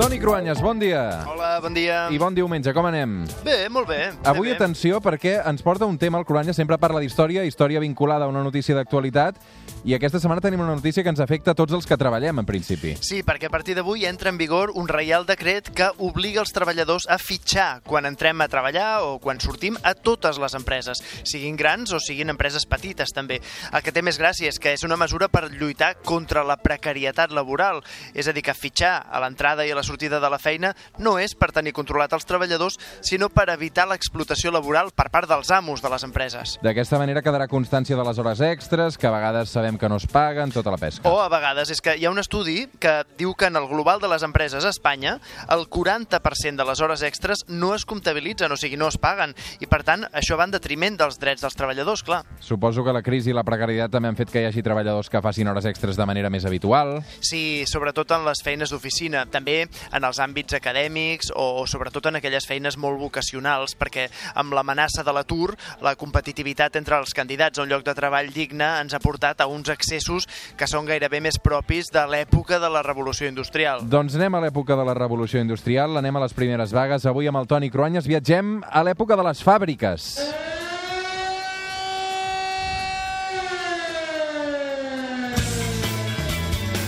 [0.00, 1.28] Toni Cruanyes, bon dia.
[1.28, 2.08] Hola, bon dia.
[2.10, 3.22] I bon diumenge, com anem?
[3.44, 4.10] Bé, molt bé.
[4.24, 8.26] Avui, bé, atenció, perquè ens porta un tema, el Cruanyes sempre parla d'història, història vinculada
[8.26, 9.38] a una notícia d'actualitat,
[9.84, 12.48] i aquesta setmana tenim una notícia que ens afecta a tots els que treballem, en
[12.48, 12.94] principi.
[13.04, 17.06] Sí, perquè a partir d'avui entra en vigor un reial decret que obliga els treballadors
[17.08, 21.94] a fitxar quan entrem a treballar o quan sortim a totes les empreses, siguin grans
[21.96, 23.40] o siguin empreses petites també.
[23.72, 27.32] El que té més gràcia és que és una mesura per lluitar contra la precarietat
[27.32, 27.80] laboral,
[28.14, 31.18] és a dir, que fitxar a l'entrada i a la sortida de la feina no
[31.20, 35.82] és per tenir controlat els treballadors, sinó per evitar l'explotació laboral per part dels amos
[35.82, 36.56] de les empreses.
[36.62, 40.06] D'aquesta manera quedarà constància de les hores extres, que a vegades sabem que no es
[40.06, 41.08] paguen, tota la pesca.
[41.08, 44.00] O a vegades és que hi ha un estudi que diu que en el global
[44.00, 45.18] de les empreses a Espanya
[45.48, 49.34] el 40% de les hores extres no es comptabilitzen, o sigui, no es paguen.
[49.60, 52.22] I per tant, això va en detriment dels drets dels treballadors, clar.
[52.40, 55.22] Suposo que la crisi i la precarietat també han fet que hi hagi treballadors que
[55.22, 56.98] facin hores extres de manera més habitual.
[57.20, 62.46] Sí, sobretot en les feines d'oficina, també en els àmbits acadèmics o, sobretot en aquelles
[62.46, 67.72] feines molt vocacionals, perquè amb l'amenaça de l'atur, la competitivitat entre els candidats a un
[67.72, 71.90] lloc de treball digne ens ha portat a uns accessos que són gairebé més propis
[71.92, 73.86] de l'època de la revolució industrial.
[73.88, 77.08] Doncs anem a l'època de la revolució industrial, anem a les primeres vagues.
[77.08, 80.14] Avui amb el Toni Cruanyes viatgem a l'època de les fàbriques.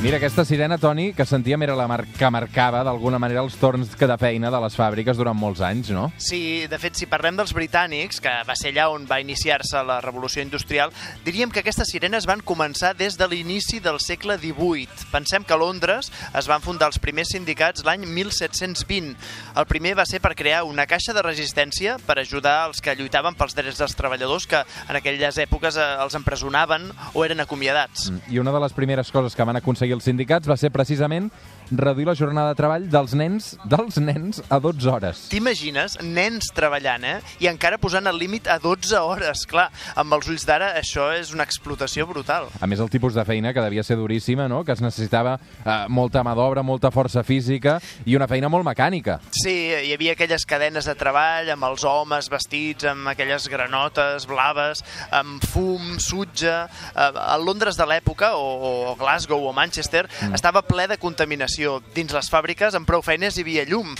[0.00, 3.96] Mira, aquesta sirena, Toni, que sentíem era la mar que marcava d'alguna manera els torns
[3.98, 6.04] que de feina de les fàbriques durant molts anys, no?
[6.22, 9.96] Sí, de fet, si parlem dels britànics, que va ser allà on va iniciar-se la
[10.04, 10.94] revolució industrial,
[11.26, 15.08] diríem que aquestes sirenes van començar des de l'inici del segle XVIII.
[15.10, 19.18] Pensem que a Londres es van fundar els primers sindicats l'any 1720.
[19.58, 23.34] El primer va ser per crear una caixa de resistència per ajudar els que lluitaven
[23.34, 26.86] pels drets dels treballadors que en aquelles èpoques eh, els empresonaven
[27.18, 28.12] o eren acomiadats.
[28.30, 31.30] I una de les primeres coses que van aconseguir els sindicats va ser precisament
[31.70, 35.22] reduir la jornada de treball dels nens dels nens a 12 hores.
[35.32, 37.18] T'imagines nens treballant, eh?
[37.42, 39.44] I encara posant el límit a 12 hores.
[39.48, 42.48] Clar, amb els ulls d'ara això és una explotació brutal.
[42.60, 44.64] A més, el tipus de feina que devia ser duríssima, no?
[44.64, 49.18] que es necessitava eh, molta mà d'obra, molta força física i una feina molt mecànica.
[49.34, 54.84] Sí, hi havia aquelles cadenes de treball amb els homes vestits amb aquelles granotes blaves,
[55.10, 56.56] amb fum, sutge...
[56.94, 60.36] Eh, a Londres de l'època, o, o Glasgow o Manchester, mm.
[60.38, 61.57] estava ple de contaminació.
[61.94, 63.96] Dins les fàbriques, amb prou feines, hi havia llum.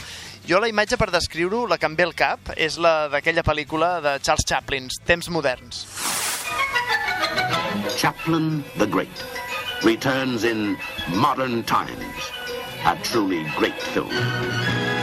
[0.48, 3.98] Jo la imatge per descriure-ho, la que em ve al cap, és la d'aquella pel·lícula
[4.04, 5.82] de Charles Chaplin, Temps moderns.
[7.98, 9.26] Chaplin the Great
[9.82, 10.76] returns in
[11.16, 12.32] modern times.
[12.84, 14.97] A truly great film.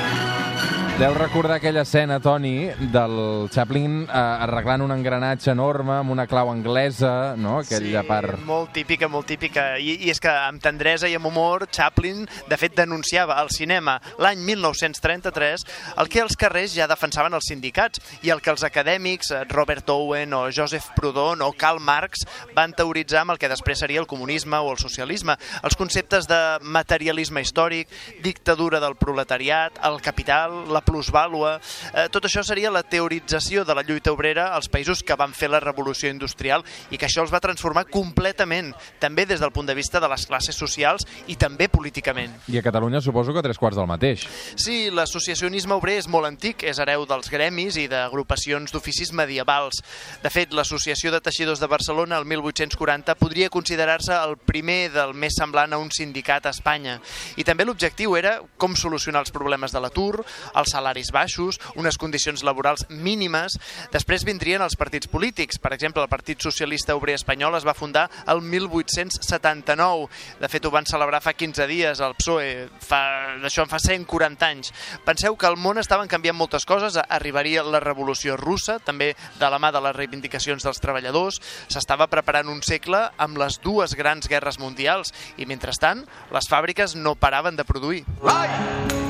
[0.95, 6.47] Deu recordar aquella escena, Toni, del Chaplin eh, arreglant un engranatge enorme amb una clau
[6.53, 7.57] anglesa, no?
[7.59, 8.37] Aquella sí, part...
[8.47, 9.65] molt típica, molt típica.
[9.75, 13.97] I, I és que amb tendresa i amb humor, Chaplin, de fet, denunciava al cinema
[14.23, 15.65] l'any 1933
[15.99, 19.91] el que els carrers ja defensaven els sindicats i el que els acadèmics, eh, Robert
[19.91, 22.23] Owen o Joseph Proudhon o Karl Marx,
[22.55, 25.35] van teoritzar amb el que després seria el comunisme o el socialisme.
[25.59, 27.91] Els conceptes de materialisme històric,
[28.23, 31.57] dictadura del proletariat, el capital, la plusvàlua...
[31.93, 35.49] Eh, tot això seria la teorització de la lluita obrera als països que van fer
[35.51, 39.75] la revolució industrial i que això els va transformar completament, també des del punt de
[39.75, 42.33] vista de les classes socials i també políticament.
[42.51, 44.25] I a Catalunya suposo que tres quarts del mateix.
[44.55, 49.81] Sí, l'associacionisme obrer és molt antic, és hereu dels gremis i d'agrupacions d'oficis medievals.
[50.23, 55.37] De fet, l'Associació de Teixidors de Barcelona, el 1840, podria considerar-se el primer del més
[55.37, 56.99] semblant a un sindicat a Espanya.
[57.37, 60.23] I també l'objectiu era com solucionar els problemes de l'atur,
[60.55, 63.55] els salaris baixos, unes condicions laborals mínimes.
[63.93, 65.59] Després vindrien els partits polítics.
[65.61, 70.09] Per exemple, el Partit Socialista Obrer Espanyol es va fundar el 1879.
[70.41, 72.67] De fet, ho van celebrar fa 15 dies al PSOE.
[72.83, 73.01] Fa,
[73.41, 74.73] D'això en fa 140 anys.
[75.05, 76.97] Penseu que al món estaven canviant moltes coses.
[77.05, 81.41] Arribaria la Revolució Russa, també de la mà de les reivindicacions dels treballadors.
[81.71, 86.05] S'estava preparant un segle amb les dues grans guerres mundials i, mentrestant,
[86.35, 88.05] les fàbriques no paraven de produir.
[88.25, 89.04] L'any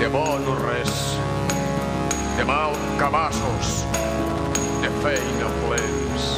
[0.00, 0.92] de bon res,
[2.38, 3.84] de mal cabassos,
[4.80, 6.28] de feina plens,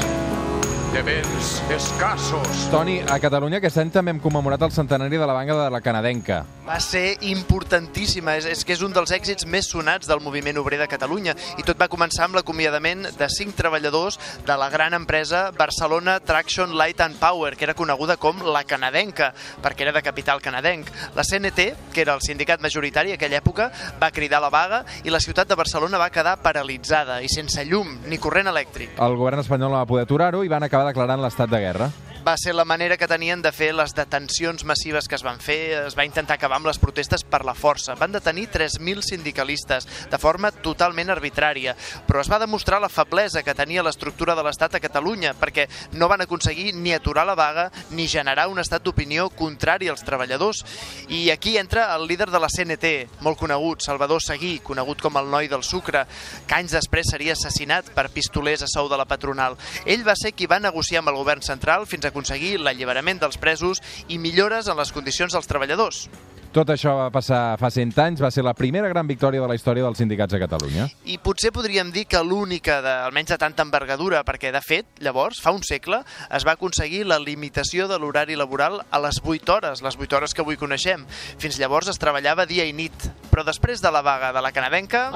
[0.90, 2.64] de béns escassos.
[2.74, 5.80] Toni, a Catalunya aquest any també hem commemorat el centenari de la banca de la
[5.80, 6.40] canadenca.
[6.62, 10.78] Va ser importantíssima, és, és que és un dels èxits més sonats del moviment obrer
[10.78, 15.48] de Catalunya i tot va començar amb l'acomiadament de cinc treballadors de la gran empresa
[15.56, 19.32] Barcelona Traction Light and Power, que era coneguda com la canadenca,
[19.64, 20.86] perquè era de capital canadenc.
[21.18, 25.10] La CNT, que era el sindicat majoritari a aquella època, va cridar la vaga i
[25.10, 28.94] la ciutat de Barcelona va quedar paralitzada i sense llum ni corrent elèctric.
[29.02, 31.90] El govern espanyol no va poder aturar-ho i van acabar declarant l'estat de guerra.
[32.26, 35.86] Va ser la manera que tenien de fer les detencions massives que es van fer.
[35.88, 37.96] Es va intentar acabar amb les protestes per la força.
[37.98, 41.74] Van detenir 3.000 sindicalistes de forma totalment arbitrària,
[42.06, 45.66] però es va demostrar la feblesa que tenia l'estructura de l'Estat a Catalunya, perquè
[45.98, 50.62] no van aconseguir ni aturar la vaga ni generar un estat d'opinió contrari als treballadors.
[51.08, 52.92] I aquí entra el líder de la CNT,
[53.26, 56.06] molt conegut, Salvador Seguí, conegut com el noi del sucre,
[56.46, 59.58] que anys després seria assassinat per pistolers a sou de la patronal.
[59.86, 63.40] Ell va ser qui va negociar amb el govern central fins a aconseguir l'alliberament dels
[63.40, 66.06] presos i millores en les condicions dels treballadors.
[66.52, 69.54] Tot això va passar fa 100 anys, va ser la primera gran victòria de la
[69.56, 70.84] història dels sindicats a Catalunya.
[71.08, 75.40] I potser podríem dir que l'única, de, almenys de tanta envergadura, perquè de fet, llavors,
[75.40, 79.80] fa un segle, es va aconseguir la limitació de l'horari laboral a les 8 hores,
[79.80, 81.08] les 8 hores que avui coneixem.
[81.40, 83.08] Fins llavors es treballava dia i nit.
[83.32, 85.08] Però després de la vaga de la canadenca...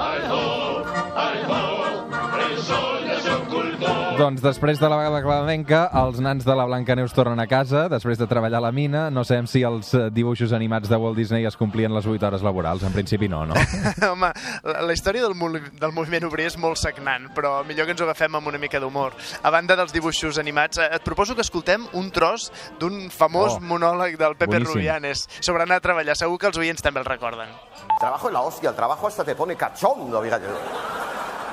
[4.17, 7.83] Doncs després de la vaga de Cladenca, els nans de la Blancaneus tornen a casa,
[7.91, 9.03] després de treballar a la mina.
[9.13, 12.41] No sabem si els eh, dibuixos animats de Walt Disney es complien les 8 hores
[12.41, 12.81] laborals.
[12.87, 13.53] En principi no, no?
[14.11, 14.31] Home,
[14.63, 18.01] la, la història del, movi- del moviment obrer és molt sagnant, però millor que ens
[18.01, 19.13] ho agafem amb una mica d'humor.
[19.45, 22.49] A banda dels dibuixos animats, eh, et proposo que escoltem un tros
[22.81, 24.73] d'un famós Oh, monòleg del Pepe boníssim.
[24.81, 26.17] Rubianes sobre anar a treballar.
[26.17, 27.53] Segur que els oients també el recorden.
[28.01, 30.96] Trabajo en la hostia, el trabajo hasta te pone cachondo, fíjate.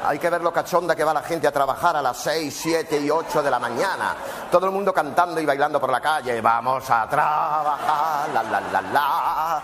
[0.05, 3.01] Hay que ver lo cachonda que va la gente a trabajar a las 6, 7
[3.01, 4.15] y 8 de la mañana.
[4.51, 6.41] Todo el mundo cantando y bailando por la calle.
[6.43, 9.62] Vamos a trabajar, la la la la.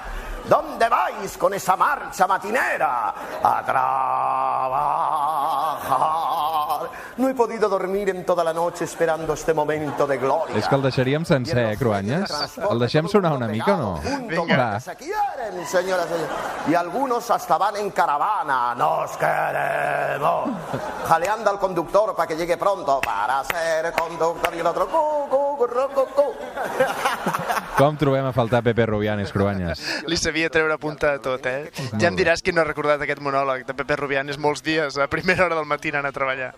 [0.49, 3.15] ¿Dónde vais con esa marcha matinera?
[3.43, 4.40] A trabajar.
[7.21, 10.57] No he podido dormir en toda la noche esperando este momento de gloria.
[10.57, 12.33] És que el deixaríem sencer, eh, Cruanyes?
[12.65, 13.91] El deixem sonar una mica o no?
[14.01, 16.07] Que se quieren, señoras
[16.67, 18.75] y algunos hasta van en caravana.
[18.75, 20.49] Nos queremos.
[21.09, 24.55] Jaleando al conductor para que llegue pronto para ser conductor.
[24.57, 26.25] Y el otro, cu, cu, cu, cu, cu.
[27.77, 29.81] Com trobem a faltar Pepe Rubianes, Cruanyes?
[30.09, 31.71] Li sabia treure punta de tot, eh?
[32.01, 35.09] Ja em diràs qui no ha recordat aquest monòleg de Pepe Rubianes molts dies a
[35.13, 36.55] primera hora del matí anant a treballar.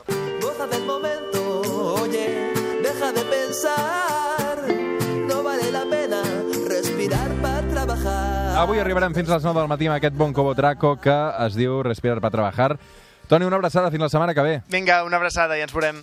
[8.62, 11.14] Avui arribarem fins a les 9 del matí amb aquest bon cobotraco que
[11.48, 12.76] es diu Respirar per treballar.
[13.26, 14.52] Toni, una abraçada fins la setmana que ve.
[14.70, 15.98] Vinga, una abraçada i ens veurem.